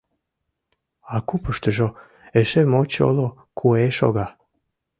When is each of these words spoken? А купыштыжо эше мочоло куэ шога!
А 1.13 1.15
купыштыжо 1.27 1.87
эше 2.39 2.61
мочоло 2.71 3.27
куэ 3.57 3.87
шога! 3.97 4.27